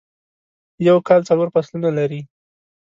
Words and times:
یوکال 0.87 1.21
څلورفصلونه 1.29 1.89
لري.. 1.97 2.21